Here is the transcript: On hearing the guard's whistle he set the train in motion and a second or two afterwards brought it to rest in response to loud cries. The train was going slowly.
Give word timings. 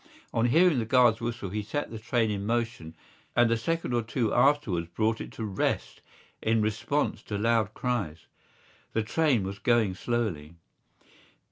On 0.33 0.47
hearing 0.47 0.79
the 0.79 0.85
guard's 0.85 1.21
whistle 1.21 1.49
he 1.51 1.61
set 1.61 1.91
the 1.91 1.99
train 1.99 2.31
in 2.31 2.43
motion 2.43 2.95
and 3.35 3.51
a 3.51 3.55
second 3.55 3.93
or 3.93 4.01
two 4.01 4.33
afterwards 4.33 4.87
brought 4.87 5.21
it 5.21 5.31
to 5.33 5.45
rest 5.45 6.01
in 6.41 6.59
response 6.59 7.21
to 7.21 7.37
loud 7.37 7.75
cries. 7.75 8.25
The 8.93 9.03
train 9.03 9.43
was 9.43 9.59
going 9.59 9.93
slowly. 9.93 10.55